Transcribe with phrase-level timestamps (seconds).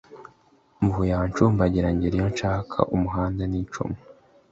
[0.83, 3.97] Mvuye aha nshumbagira ngera iyo nshaka-Umuhunda n'icumu.